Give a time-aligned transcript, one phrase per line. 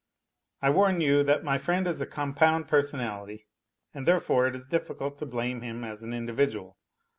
[0.63, 3.45] I warn you that my friend is a compound personality,
[3.93, 6.79] and therefore it is difficult to blame him as an individual.